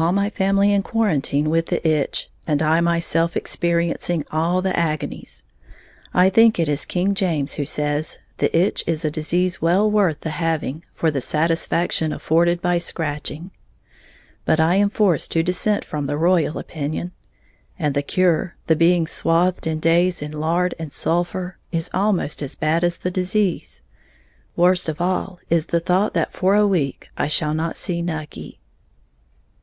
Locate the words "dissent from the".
15.42-16.16